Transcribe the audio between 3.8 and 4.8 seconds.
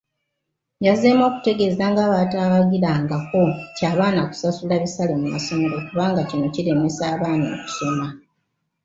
baana kusasula